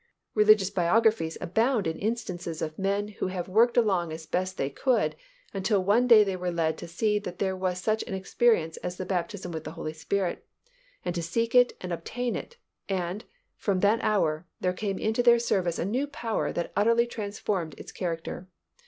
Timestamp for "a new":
15.77-16.07